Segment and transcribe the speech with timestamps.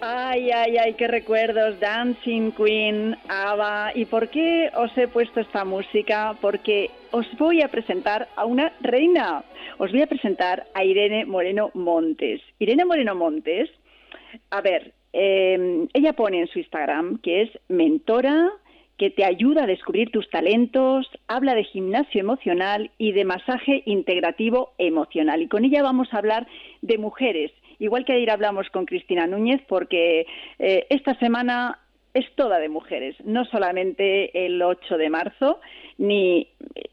[0.00, 3.90] Ay, ay, ay, qué recuerdos, Dancing Queen, Ava.
[3.96, 6.36] ¿Y por qué os he puesto esta música?
[6.40, 9.42] Porque os voy a presentar a una reina.
[9.78, 12.40] Os voy a presentar a Irene Moreno Montes.
[12.60, 13.70] Irene Moreno Montes,
[14.50, 18.52] a ver, eh, ella pone en su Instagram que es mentora,
[18.98, 24.74] que te ayuda a descubrir tus talentos, habla de gimnasio emocional y de masaje integrativo
[24.78, 25.42] emocional.
[25.42, 26.46] Y con ella vamos a hablar
[26.82, 30.26] de mujeres Igual que ayer hablamos con Cristina Núñez, porque
[30.58, 31.78] eh, esta semana
[32.14, 35.60] es toda de mujeres, no solamente el 8 de marzo,
[35.98, 36.48] ni,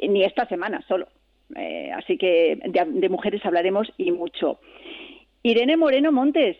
[0.07, 1.07] ni esta semana solo.
[1.55, 4.59] Eh, así que de, mujeres hablaremos y mucho.
[5.43, 6.57] Irene Moreno Montes,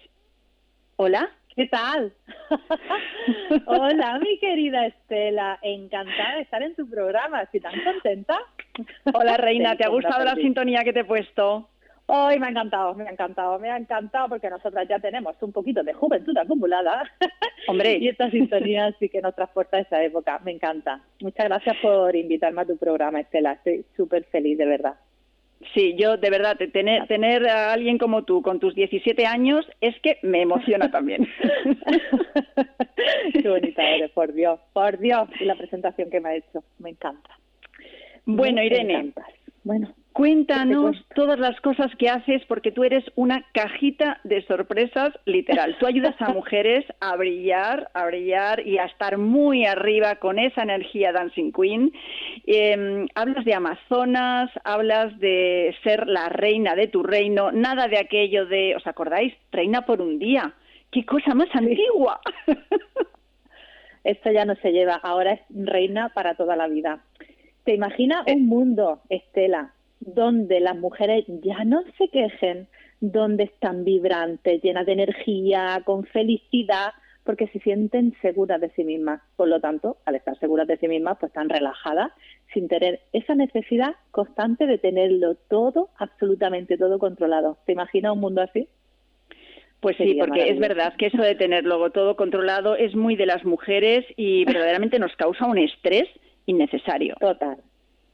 [0.96, 1.30] hola.
[1.56, 2.12] ¿Qué tal?
[3.66, 5.58] Hola, mi querida Estela.
[5.62, 7.44] Encantada de estar en tu programa.
[7.44, 8.38] ¿Estoy tan contenta?
[9.14, 9.78] Hola, Reina.
[9.78, 11.70] ¿Te ha gustado la sintonía que te he puesto?
[12.08, 15.52] Hoy me ha encantado, me ha encantado, me ha encantado porque nosotras ya tenemos un
[15.52, 17.12] poquito de juventud acumulada.
[17.68, 17.98] Hombre.
[17.98, 20.40] y esta sintonía sí que nos transporta a esa época.
[20.46, 21.02] Me encanta.
[21.22, 23.54] Muchas gracias por invitarme a tu programa, Estela.
[23.54, 24.96] Estoy súper feliz, de verdad.
[25.74, 30.00] Sí, yo de verdad, tener, tener a alguien como tú con tus 17 años es
[30.02, 31.28] que me emociona también.
[33.34, 35.28] Qué bonita eres, por Dios, por Dios.
[35.40, 37.32] Y la presentación que me ha hecho, me encanta.
[38.26, 39.12] Bueno, Irene.
[39.64, 39.92] Bueno.
[40.16, 45.76] Cuéntanos todas las cosas que haces porque tú eres una cajita de sorpresas literal.
[45.78, 50.64] Tú ayudas a mujeres a brillar, a brillar y a estar muy arriba con esa
[50.64, 51.92] energía Dancing Queen.
[52.46, 58.46] Em, hablas de Amazonas, hablas de ser la reina de tu reino, nada de aquello
[58.46, 59.34] de, ¿os acordáis?
[59.52, 60.54] Reina por un día.
[60.94, 62.22] ¡Qué cosa más antigua!
[64.06, 67.02] Esto ya no se lleva, ahora es reina para toda la vida.
[67.66, 68.34] ¿Te imaginas eh.
[68.36, 72.68] un mundo, Estela, donde las mujeres ya no se quejen,
[73.00, 76.94] donde están vibrantes, llenas de energía, con felicidad,
[77.24, 79.22] porque se sienten seguras de sí mismas.
[79.36, 82.12] Por lo tanto, al estar seguras de sí mismas, pues están relajadas,
[82.54, 87.58] sin tener esa necesidad constante de tenerlo todo, absolutamente todo controlado.
[87.66, 88.68] ¿Te imaginas un mundo así?
[89.80, 93.44] Pues sí, porque es verdad que eso de tenerlo todo controlado es muy de las
[93.44, 96.08] mujeres y verdaderamente nos causa un estrés
[96.46, 97.16] innecesario.
[97.20, 97.58] Total,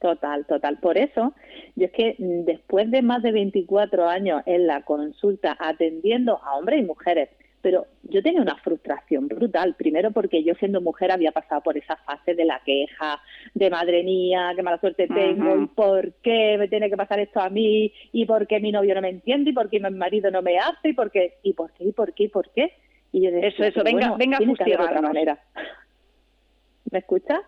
[0.02, 0.78] Total, total.
[0.78, 1.32] Por eso,
[1.76, 6.56] yo es que mm, después de más de 24 años en la consulta atendiendo a
[6.56, 7.28] hombres y mujeres,
[7.60, 9.76] pero yo tenía una frustración brutal.
[9.76, 13.20] Primero porque yo siendo mujer había pasado por esa fase de la queja,
[13.54, 17.38] de madre mía, qué mala suerte tengo, y por qué me tiene que pasar esto
[17.38, 20.32] a mí, y por qué mi novio no me entiende, y por qué mi marido
[20.32, 22.72] no me hace, y por qué, y por qué, y por qué, y por qué.
[23.12, 25.02] Y yo decía, eso, eso, venga, venga a fustigarnos.
[25.02, 25.38] manera.
[26.90, 27.38] ¿Me escuchas?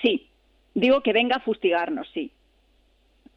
[0.00, 0.30] Sí.
[0.76, 2.30] Digo que venga a fustigarnos, sí.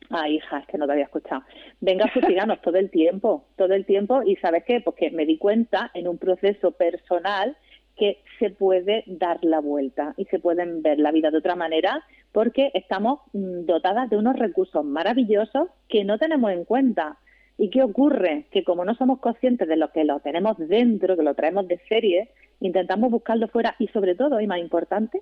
[0.10, 1.42] Ah, hija, es que no te había escuchado.
[1.80, 4.22] Venga a fustigarnos todo el tiempo, todo el tiempo.
[4.24, 4.82] Y ¿sabes qué?
[4.82, 7.56] Porque me di cuenta en un proceso personal
[7.96, 12.04] que se puede dar la vuelta y se pueden ver la vida de otra manera
[12.34, 17.20] porque estamos mm, dotadas de unos recursos maravillosos que no tenemos en cuenta.
[17.58, 18.48] ¿Y qué ocurre?
[18.52, 21.80] Que como no somos conscientes de lo que lo tenemos dentro, que lo traemos de
[21.88, 25.22] serie, intentamos buscarlo fuera y sobre todo, y más importante,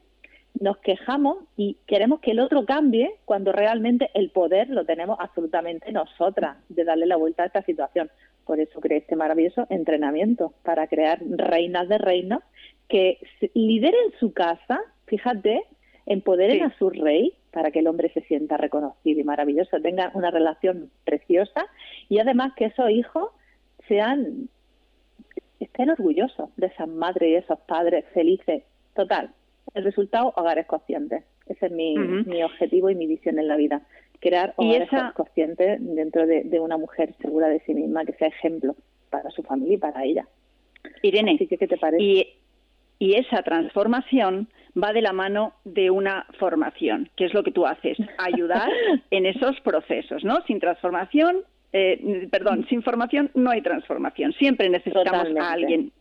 [0.59, 5.91] nos quejamos y queremos que el otro cambie cuando realmente el poder lo tenemos absolutamente
[5.91, 8.09] nosotras de darle la vuelta a esta situación.
[8.45, 12.41] Por eso creé este maravilloso entrenamiento para crear reinas de reinos
[12.87, 13.19] que
[13.53, 15.63] lideren su casa, fíjate,
[16.05, 20.31] empoderen a su rey para que el hombre se sienta reconocido y maravilloso, tenga una
[20.31, 21.65] relación preciosa
[22.07, 23.31] y además que esos hijos
[23.87, 24.49] sean
[25.59, 28.63] estén orgullosos de esas madres y esos padres felices.
[28.93, 29.31] Total,
[29.77, 31.23] el resultado, hogares conscientes.
[31.45, 33.81] Ese es mi, mi objetivo y mi visión en la vida.
[34.19, 38.75] Crear hogares conscientes dentro de, una mujer segura de sí misma, que sea ejemplo
[39.09, 40.27] para su familia y para ella.
[41.01, 42.03] Irene, ¿qué te parece?
[42.03, 42.27] Y,
[42.99, 44.49] y esa transformación
[44.81, 48.69] va de la mano de una formación, que es lo que tú haces, ayudar
[49.11, 50.41] en esos procesos, ¿no?
[50.45, 51.43] Sin transformación,
[51.73, 54.33] eh, perdón, sin formación no hay transformación.
[54.33, 55.91] Siempre necesitamos a alguien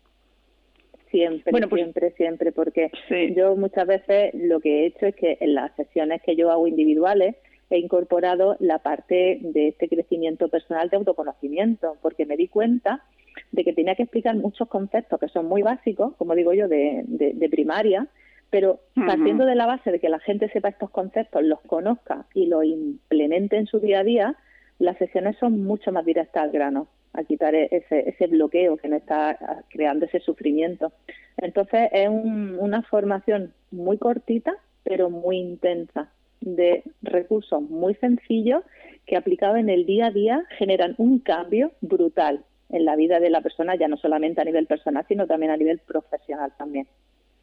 [1.17, 2.91] Siempre, pues siempre, siempre, porque
[3.35, 6.67] yo muchas veces lo que he hecho es que en las sesiones que yo hago
[6.67, 7.37] individuales
[7.71, 13.03] he incorporado la parte de este crecimiento personal de autoconocimiento, porque me di cuenta
[13.51, 17.03] de que tenía que explicar muchos conceptos que son muy básicos, como digo yo, de,
[17.07, 18.09] de, primaria,
[18.51, 22.45] pero partiendo de la base de que la gente sepa estos conceptos, los conozca y
[22.45, 24.37] los implemente en su día a día,
[24.79, 28.89] las sesiones son mucho más directas al grano a quitar e-, ese, ese bloqueo que
[28.89, 30.93] nos está creando ese sufrimiento.
[31.39, 36.11] Entonces es una formación muy cortita, pero muy intensa,
[36.41, 38.63] de recursos muy sencillos
[39.07, 43.31] que aplicados en el día a día generan un cambio brutal en la vida de
[43.31, 46.87] la persona, ya no solamente a nivel personal, sino también a nivel profesional también.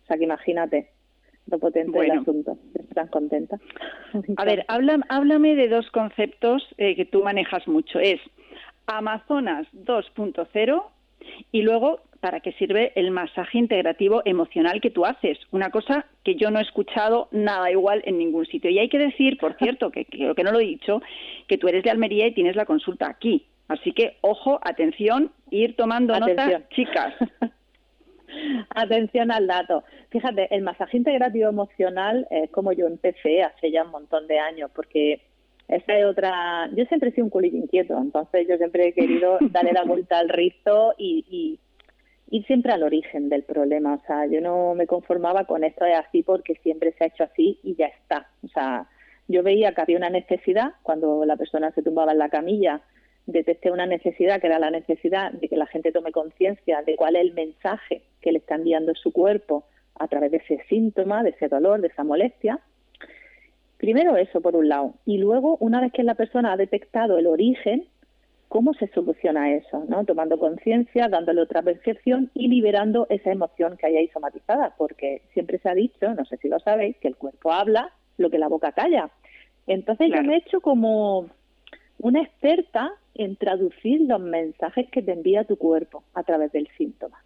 [0.04, 0.90] O sea que imagínate
[1.48, 2.58] lo potente del asunto.
[2.74, 3.58] Estoy tan contenta.
[4.38, 8.00] A ver, háblame de dos conceptos eh, que tú manejas mucho.
[8.00, 8.20] Es
[8.88, 10.84] Amazonas 2.0
[11.52, 15.38] y luego para qué sirve el masaje integrativo emocional que tú haces.
[15.52, 18.70] Una cosa que yo no he escuchado nada igual en ningún sitio.
[18.70, 21.02] Y hay que decir, por cierto, que creo que no lo he dicho,
[21.48, 23.46] que tú eres de Almería y tienes la consulta aquí.
[23.68, 27.14] Así que, ojo, atención, ir tomando nota, chicas.
[28.70, 29.84] Atención al dato.
[30.10, 34.72] Fíjate, el masaje integrativo emocional es como yo empecé hace ya un montón de años,
[34.74, 35.22] porque
[35.68, 36.70] esa es otra.
[36.76, 40.20] Yo siempre he sido un culillo inquieto, entonces yo siempre he querido darle la vuelta
[40.20, 41.60] al rizo y,
[42.30, 43.96] ir siempre al origen del problema.
[43.96, 47.24] O sea, yo no me conformaba con esto es así porque siempre se ha hecho
[47.24, 48.28] así y ya está.
[48.44, 48.88] O sea,
[49.28, 52.82] yo veía que había una necesidad cuando la persona se tumbaba en la camilla
[53.26, 57.16] detecté una necesidad que era la necesidad de que la gente tome conciencia de cuál
[57.16, 61.30] es el mensaje que le está enviando su cuerpo a través de ese síntoma, de
[61.30, 62.60] ese dolor, de esa molestia.
[63.84, 64.94] Primero eso, por un lado.
[65.06, 67.84] Y luego, una vez que la persona ha detectado el origen,
[68.48, 69.84] ¿cómo se soluciona eso?
[69.90, 70.06] ¿no?
[70.06, 74.74] Tomando conciencia, dándole otra percepción y liberando esa emoción que hay ahí somatizada.
[74.78, 78.30] Porque siempre se ha dicho, no sé si lo sabéis, que el cuerpo habla lo
[78.30, 79.10] que la boca calla.
[79.68, 81.28] Entonces yo me he hecho como
[82.00, 87.22] una experta en traducir los mensajes que te envía tu cuerpo a través del síntoma.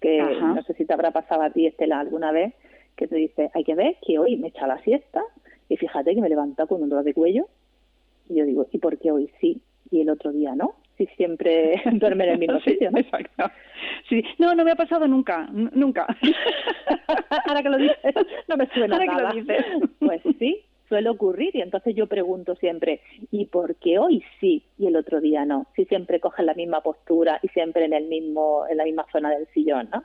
[0.00, 2.54] Que no sé si te habrá pasado a ti, Estela, alguna vez
[2.94, 5.24] que te dice, hay que ver que hoy me echa la siesta
[5.68, 7.46] y fíjate que me levanta con un dolor de cuello.
[8.28, 9.60] Y yo digo, ¿y por qué hoy sí
[9.90, 10.74] y el otro día no?
[10.96, 12.98] Si siempre duerme en el mismo sitio, ¿no?
[12.98, 13.50] Exacto.
[14.08, 14.22] Sí.
[14.38, 16.06] No, no me ha pasado nunca, nunca.
[17.46, 18.14] Ahora que lo dices,
[18.48, 19.30] no me suena Ahora nada.
[19.30, 19.64] Que lo dices.
[19.98, 24.86] Pues sí, suele ocurrir y entonces yo pregunto siempre, ¿y por qué hoy sí y
[24.86, 25.66] el otro día no?
[25.74, 29.30] Si siempre cogen la misma postura y siempre en el mismo en la misma zona
[29.30, 30.04] del sillón, ¿no?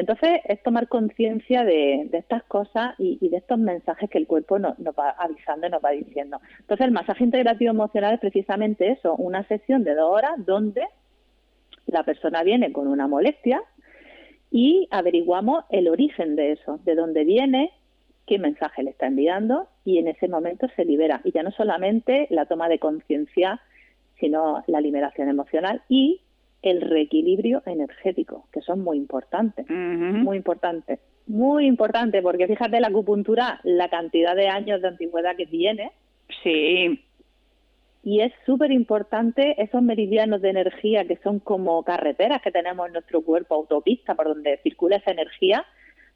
[0.00, 4.74] Entonces es tomar conciencia de, estas cosas y, de estos mensajes que el cuerpo nos,
[4.78, 6.40] va avisando y nos va diciendo.
[6.60, 10.86] Entonces el masaje integrativo emocional es precisamente eso, una sesión de dos horas donde
[11.84, 13.62] la persona viene con una molestia
[14.50, 17.70] y averiguamos el origen de eso, de dónde viene,
[18.26, 21.20] qué mensaje le está enviando y en ese momento se libera.
[21.24, 23.60] Y ya no solamente la toma de conciencia,
[24.18, 26.22] sino la liberación emocional y
[26.62, 33.60] el reequilibrio energético, que son muy importantes, muy importantes, muy importantes, porque fíjate la acupuntura,
[33.64, 35.92] la cantidad de años de antigüedad que tiene.
[36.42, 37.04] Sí.
[38.02, 42.94] Y es súper importante esos meridianos de energía que son como carreteras que tenemos en
[42.94, 45.64] nuestro cuerpo, autopista por donde circula esa energía,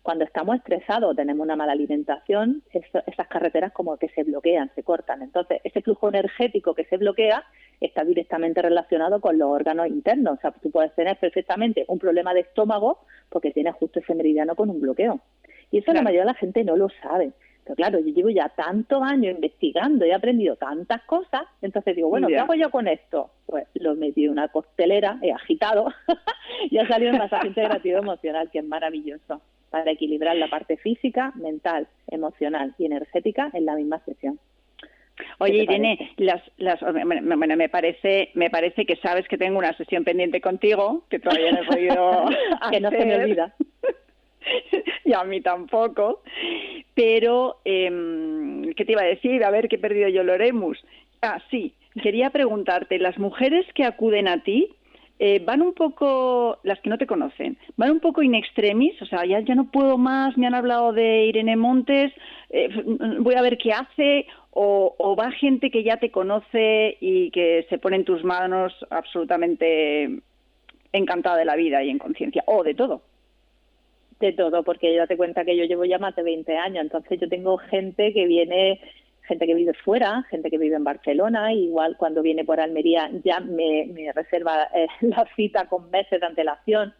[0.04, 4.82] cuando estamos estresados o tenemos una mala alimentación, esas carreteras como que se bloquean, se
[4.82, 5.22] cortan.
[5.22, 7.42] Entonces, ese flujo energético que se bloquea
[7.80, 10.36] está directamente relacionado con los órganos internos.
[10.36, 12.98] O sea, tú puedes tener perfectamente un problema de estómago
[13.30, 15.20] porque tienes justo ese meridiano con un bloqueo.
[15.70, 17.32] Y eso la mayoría de la gente no lo sabe.
[17.64, 22.10] Pero claro, yo llevo ya tantos años investigando y he aprendido tantas cosas, entonces digo,
[22.10, 23.30] bueno, ¿qué hago yo con esto?
[23.46, 25.86] Pues lo metí en una costelera, he agitado
[26.70, 29.40] y ha salido un masaje integrativo emocional, que es maravilloso
[29.74, 34.38] para equilibrar la parte física, mental, emocional y energética en la misma sesión.
[35.40, 40.04] Oye, Irene, las, las, bueno, me parece, me parece que sabes que tengo una sesión
[40.04, 42.24] pendiente contigo, que todavía no he podido
[42.70, 43.52] que no se me olvida.
[45.04, 46.22] y a mí tampoco.
[46.94, 49.42] Pero, eh, ¿qué te iba a decir?
[49.42, 50.78] A ver, qué he perdido yo Loremus.
[51.20, 54.76] Ah, sí, quería preguntarte, las mujeres que acuden a ti,
[55.18, 59.06] eh, van un poco, las que no te conocen, van un poco in extremis, o
[59.06, 62.12] sea, ya, ya no puedo más, me han hablado de Irene Montes,
[62.50, 62.68] eh,
[63.20, 67.78] voy a ver qué hace, o, va gente que ya te conoce y que se
[67.78, 70.20] pone en tus manos absolutamente
[70.92, 73.02] encantada de la vida y en conciencia, o de todo.
[74.20, 77.28] De todo, porque date cuenta que yo llevo ya más de 20 años, entonces yo
[77.28, 78.80] tengo gente que viene
[79.26, 83.40] gente que vive fuera, gente que vive en Barcelona, igual cuando viene por Almería ya
[83.40, 86.94] me, reserva eh, la cita con meses de antelación,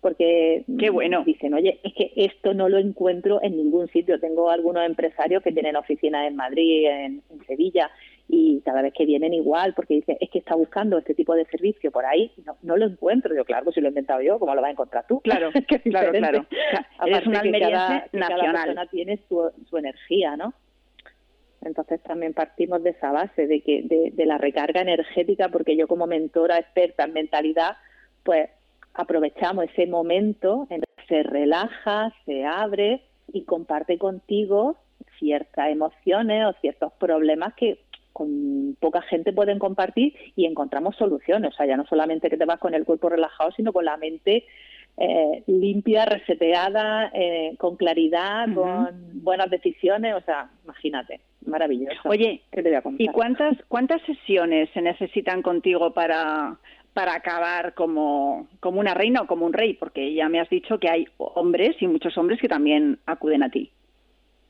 [0.00, 1.24] porque Qué bueno.
[1.24, 4.20] dicen, oye, es que esto no lo encuentro en ningún sitio.
[4.20, 7.90] Tengo algunos empresarios que tienen oficinas en Madrid, en, Sevilla,
[8.28, 11.46] y cada vez que vienen igual, porque dicen, es que está buscando este tipo de
[11.46, 13.34] servicio por ahí, no, no lo encuentro.
[13.34, 15.20] Yo, claro, si lo he inventado yo, ¿cómo lo vas a encontrar tú?
[15.20, 15.50] Claro,
[15.82, 16.46] claro, claro.
[17.06, 18.08] es una nacional.
[18.12, 20.54] cada persona tiene su, su energía, ¿no?
[21.62, 26.06] Entonces también partimos de esa base, de, que, de, la recarga energética, porque yo como
[26.06, 27.76] mentora experta en mentalidad,
[28.22, 28.50] pues
[28.94, 34.76] aprovechamos ese momento en que se relaja, se abre y comparte contigo
[35.18, 37.80] ciertas emociones o ciertos problemas que
[38.12, 41.52] con poca gente pueden compartir y encontramos soluciones.
[41.54, 43.96] O sea, ya no solamente que te vas con el cuerpo relajado, sino con la
[43.96, 44.44] mente
[45.00, 50.14] eh, limpia, reseteada, eh, con claridad, con buenas decisiones.
[50.14, 52.00] O sea, imagínate, maravilloso.
[52.04, 52.42] Oye,
[52.98, 56.58] ¿y cuántas, cuántas sesiones se necesitan contigo para,
[56.94, 59.74] para acabar como, como una reina o como un rey?
[59.74, 63.50] Porque ya me has dicho que hay hombres y muchos hombres que también acuden a
[63.50, 63.70] ti.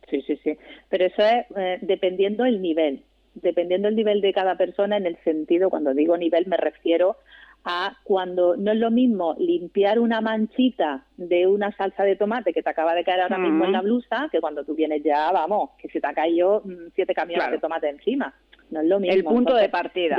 [0.08, 0.56] Sí, sí, sí.
[0.88, 3.02] Pero eso es eh, dependiendo el nivel
[3.34, 7.16] dependiendo del nivel de cada persona, en el sentido, cuando digo nivel me refiero
[7.64, 12.62] a cuando no es lo mismo limpiar una manchita de una salsa de tomate que
[12.62, 15.70] te acaba de caer ahora mismo en la blusa, que cuando tú vienes ya, vamos,
[15.78, 18.34] que se te ha caído mm, siete camiones de tomate encima.
[18.70, 19.14] No es lo mismo.
[19.14, 20.16] El punto de partida.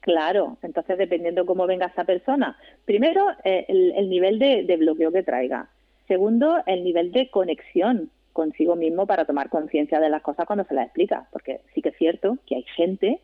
[0.00, 2.56] claro, entonces dependiendo cómo venga esa persona.
[2.84, 5.68] Primero, eh, el, nivel de bloqueo que traiga.
[6.08, 10.74] Segundo, el nivel de conexión consigo mismo para tomar conciencia de las cosas cuando se
[10.74, 13.20] las explica, porque sí que es cierto que hay gente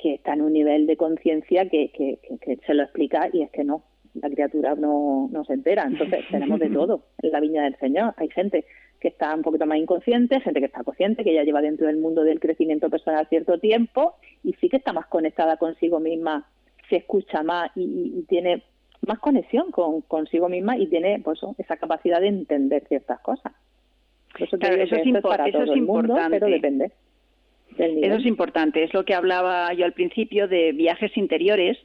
[0.00, 3.64] que está en un nivel de conciencia que, que, se lo explica y es que
[3.64, 5.84] no, la criatura no, no se entera.
[5.86, 8.14] Entonces tenemos de todo en la viña del Señor.
[8.16, 8.64] Hay gente
[9.00, 11.96] que está un poquito más inconsciente, gente que está consciente, que ya lleva dentro del
[11.96, 14.14] mundo del crecimiento personal cierto tiempo
[14.44, 16.46] y sí que está más conectada consigo misma,
[16.88, 18.62] se escucha más y, tiene
[19.06, 23.52] más conexión con consigo misma y tiene pues esa capacidad de entender ciertas cosas.
[24.38, 26.38] Eso, es, importante.
[26.38, 26.92] pero depende.
[27.78, 31.78] Eso es importante, es lo que hablaba yo al principio de viajes interiores,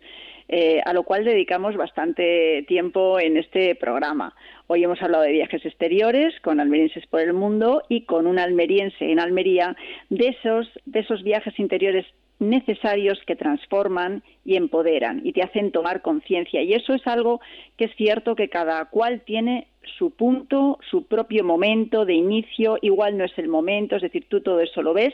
[0.48, 4.36] eh, a lo cual dedicamos bastante tiempo en este programa.
[4.68, 9.12] Hoy hemos hablado de viajes exteriores con almerienses por el mundo y con un almeriense
[9.12, 9.76] en Almería
[10.10, 12.06] de esos, de esos viajes interiores
[12.40, 16.62] necesarios que transforman y empoderan y te hacen tomar conciencia.
[16.62, 17.40] Y eso es algo
[17.78, 23.18] que es cierto que cada cual tiene su punto, su propio momento de inicio, igual
[23.18, 25.14] no es el momento, es decir, tú todo eso lo ves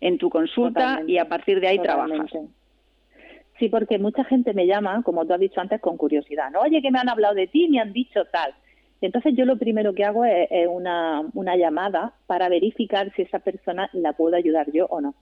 [0.00, 2.30] en tu consulta y a partir de ahí trabajas.
[3.58, 6.60] Sí, porque mucha gente me llama, como tú has dicho antes, con curiosidad, ¿no?
[6.60, 8.54] Oye, que me han hablado de ti, me han dicho tal.
[9.00, 13.88] Entonces yo lo primero que hago es, una, una llamada para verificar si esa persona
[13.92, 15.14] la puedo ayudar yo o no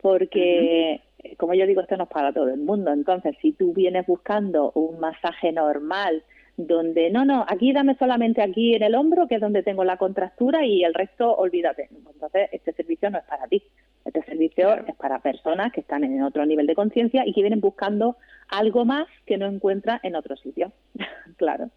[0.00, 1.00] porque,
[1.36, 2.92] como yo digo, esto no es para todo el mundo.
[2.92, 6.22] Entonces, si tú vienes buscando un masaje normal,
[6.56, 9.98] donde no, no, aquí dame solamente aquí en el hombro, que es donde tengo la
[9.98, 11.88] contractura, y el resto olvídate.
[11.90, 13.62] Entonces, este servicio no es para ti.
[14.04, 17.60] Este servicio es para personas que están en otro nivel de conciencia y que vienen
[17.60, 18.16] buscando
[18.48, 20.72] algo más que no encuentran en otro sitio.
[21.36, 21.70] claro.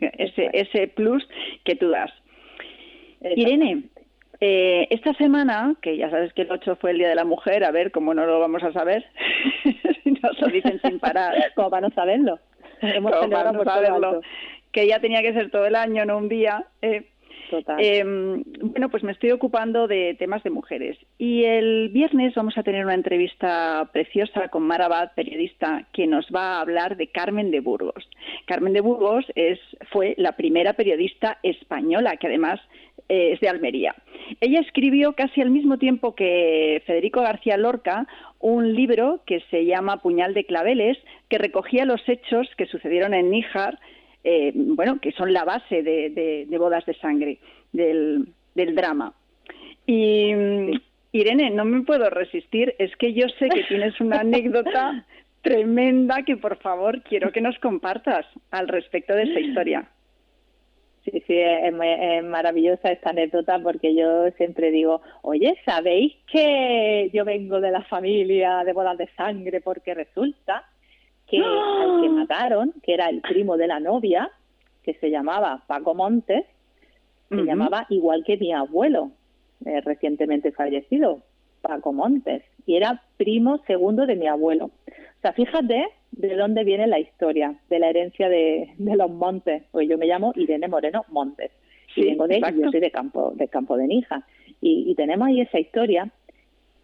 [0.00, 1.26] Ese, ese plus
[1.64, 2.10] que tú das.
[3.20, 3.84] Irene,
[4.44, 7.62] eh, esta semana, que ya sabes que el 8 fue el Día de la Mujer,
[7.62, 9.04] a ver cómo no lo vamos a saber,
[10.02, 11.32] si nos lo dicen sin parar.
[11.54, 12.40] como para no saberlo.
[12.82, 14.20] Hemos para no saberlo.
[14.72, 16.66] Que ya tenía que ser todo el año, no un día.
[16.80, 17.06] Eh,
[17.78, 20.96] Em, bueno, pues me estoy ocupando de temas de mujeres.
[21.18, 26.26] Y el viernes vamos a tener una entrevista preciosa con Mara Abad, periodista, que nos
[26.34, 28.08] va a hablar de Carmen de Burgos.
[28.46, 29.58] Carmen de Burgos es,
[29.90, 33.94] fue la primera periodista española, que además eh, es de Almería.
[34.40, 38.06] Ella escribió casi al mismo tiempo que Federico García Lorca
[38.38, 43.30] un libro que se llama Puñal de Claveles, que recogía los hechos que sucedieron en
[43.30, 43.78] Níjar
[44.24, 47.38] eh, bueno, que son la base de, bodas de sangre,
[47.72, 49.14] del, drama.
[49.86, 50.32] Y
[51.12, 55.04] Irene, no me puedo resistir, es que yo sé que tienes una anécdota
[55.42, 59.88] tremenda que por favor quiero que nos compartas al respecto de esa historia.
[61.04, 67.24] Sí, sí, es, es, maravillosa esta anécdota porque yo siempre digo, oye, ¿sabéis que yo
[67.24, 69.60] vengo de la familia de bodas de sangre?
[69.60, 70.64] Porque resulta
[71.26, 72.12] que al que ¡Ah!
[72.12, 74.30] mataron, que era el primo de la novia,
[74.84, 76.44] que se llamaba Paco Montes,
[77.28, 79.10] se llamaba igual que mi abuelo,
[79.64, 81.22] eh, recientemente fallecido,
[81.62, 84.66] Paco Montes, y era primo segundo de mi abuelo.
[84.66, 89.88] O sea, fíjate de dónde viene la historia de la herencia de, los Montes, pues
[89.88, 91.50] yo me llamo Irene Moreno Montes,
[91.96, 94.26] y vengo de yo soy de Campo de, Campo de Nija,
[94.60, 96.10] y, y tenemos ahí esa historia.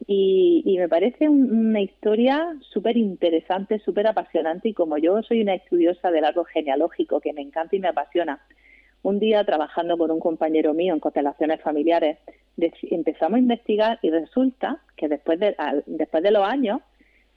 [0.06, 6.10] Y, me parece una historia súper interesante, súper apasionante y como yo soy una estudiosa
[6.10, 8.40] del árbol genealógico que me encanta y me apasiona,
[9.02, 12.18] un día trabajando con un compañero mío en constelaciones familiares,
[12.56, 15.54] empezamos a investigar y resulta que después de,
[15.86, 16.80] después de los años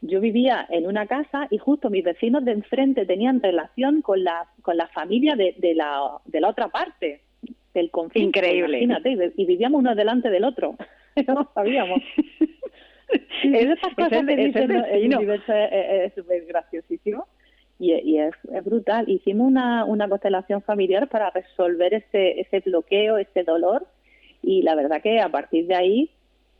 [0.02, 4.48] yo vivía en una casa y justo mis vecinos de enfrente tenían relación con la,
[4.62, 7.22] con la familia de, de, la, de la otra parte
[7.74, 8.40] del conflicto.
[8.40, 8.82] Increíble.
[8.82, 10.76] Imagínate, y vivíamos uno delante del otro.
[11.28, 12.02] no sabíamos.
[13.44, 17.28] es, cosas el universo es súper graciosísimo
[17.80, 19.10] y, es, brutal.
[19.10, 23.88] Hicimos una, una constelación familiar para resolver ese, ese bloqueo, ese dolor
[24.42, 26.10] y la verdad que a partir de ahí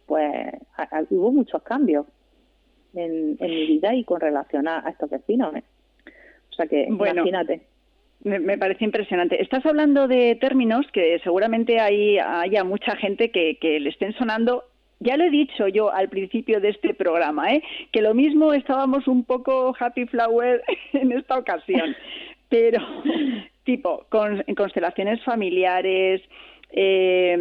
[0.06, 0.54] pues
[1.10, 2.06] hubo muchos cambios
[2.94, 5.56] en, mi vida y con relación a, estos vecinos.
[5.56, 5.64] ¿eh?
[6.52, 7.62] O sea que imagínate.
[8.24, 9.42] Me, parece impresionante.
[9.42, 14.66] Estás hablando de términos que seguramente hay, haya mucha gente que, que le estén sonando
[15.02, 17.64] ya lo he dicho yo al principio de este programa, ¿eh?
[17.92, 21.96] que lo mismo estábamos un poco happy flower en esta ocasión,
[22.50, 22.80] pero
[23.64, 26.22] tipo con, constelaciones familiares,
[26.70, 27.36] eh,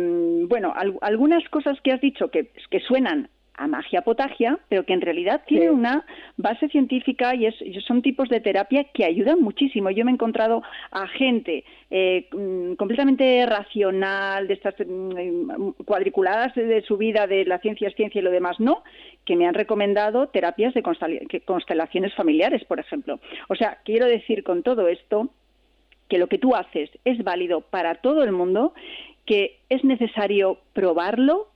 [0.48, 3.28] bueno, algunas cosas que has dicho que, que suenan
[3.60, 6.06] a magia potagia, pero que en realidad tiene una
[6.38, 7.54] base científica y, es,
[7.86, 9.90] son tipos de terapia que ayudan muchísimo.
[9.90, 16.80] Yo me he encontrado a gente eh, mm, completamente racional, de estas mm, cuadriculadas de
[16.82, 18.82] su vida, de la ciencia es ciencia y lo demás no,
[19.26, 20.82] que me han recomendado terapias de
[21.44, 23.20] constelaciones familiares, por ejemplo.
[23.50, 25.28] O sea, quiero decir con todo esto
[26.08, 28.72] que lo que tú haces es válido para todo el mundo,
[29.26, 31.48] que es necesario probarlo,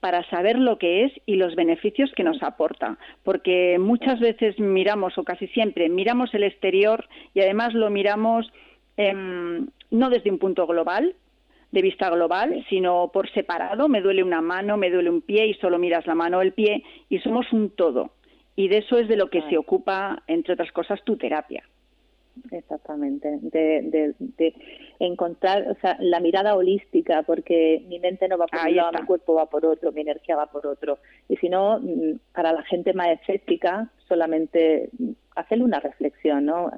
[0.00, 5.16] para saber lo que es y los beneficios que nos aporta, porque muchas veces miramos,
[5.18, 8.50] o casi siempre, miramos el exterior y además lo miramos
[8.96, 11.14] em, no desde un punto global,
[11.72, 15.54] de vista global, sino por separado, me duele una mano, me duele un pie y
[15.54, 18.10] solo miras la mano o el pie y somos un todo.
[18.56, 21.62] Y de eso es de lo que se ocupa, entre otras cosas, tu terapia.
[22.50, 24.54] Exactamente, de, de,
[25.00, 29.06] encontrar o sea, la mirada holística, porque mi mente no va por un lado, mi
[29.06, 30.98] cuerpo va por otro, mi energía va por otro.
[31.28, 34.90] Y si no, mm, para la gente más escéptica, solamente
[35.34, 36.70] hacerle una reflexión, ¿no?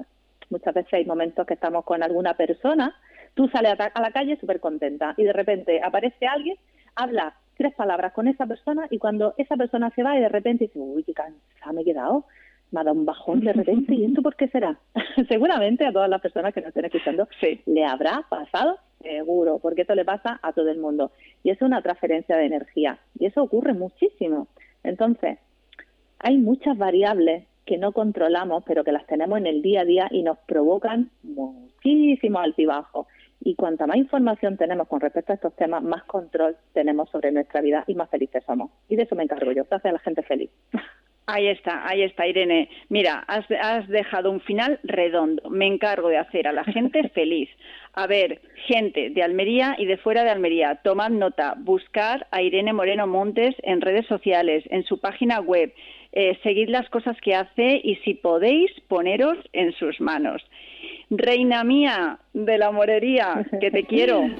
[0.49, 2.95] Muchas veces hay momentos que estamos con alguna persona,
[3.33, 6.57] tú sales a, la calle súper contenta y de repente aparece alguien,
[6.95, 10.65] habla tres palabras con esa persona y cuando esa persona se va y de repente
[10.65, 12.25] dice, uy, qué cansada me he quedado,
[12.73, 13.93] me ha dado un bajón de repente.
[13.93, 14.79] ¿Y esto por qué será?
[15.29, 17.27] Seguramente a todas las personas que nos estén escuchando
[17.65, 21.11] le habrá pasado, seguro, porque esto le pasa a todo el mundo.
[21.43, 22.99] Y es una transferencia de energía.
[23.19, 24.47] Y eso ocurre muchísimo.
[24.83, 25.37] Entonces,
[26.19, 30.07] hay muchas variables que no controlamos, pero que las tenemos en el día a día
[30.11, 33.07] y nos provocan muchísimo altibajo.
[33.39, 37.61] Y cuanta más información tenemos con respecto a estos temas, más control tenemos sobre nuestra
[37.61, 38.71] vida y más felices somos.
[38.87, 40.49] Y de eso me encargo yo, que hace a la gente feliz.
[41.25, 42.69] Ahí está, ahí está, Irene.
[42.89, 45.49] Mira, has, has, dejado un final redondo.
[45.49, 47.49] Me encargo de hacer a la gente feliz.
[47.93, 52.73] A ver, gente de Almería y de fuera de Almería, tomad nota, buscar a Irene
[52.73, 55.71] Moreno Montes en redes sociales, en su página web,
[56.11, 60.41] eh, seguid las cosas que hace y si podéis, poneros en sus manos.
[61.09, 64.23] Reina mía de la morería, que te quiero.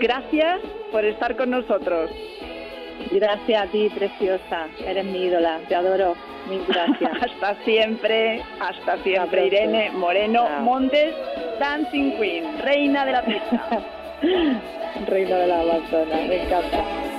[0.00, 2.10] Gracias por estar con nosotros.
[3.10, 4.68] Gracias a ti, preciosa.
[4.86, 5.58] Eres mi ídola.
[5.68, 6.14] Te adoro.
[6.48, 7.10] Mil gracias.
[7.22, 8.42] hasta siempre.
[8.60, 9.46] Hasta siempre.
[9.46, 11.14] Irene Moreno Montes,
[11.58, 13.82] Dancing Queen, reina de la pista.
[15.06, 16.16] reina de la Amazona.
[16.28, 17.09] Me encanta.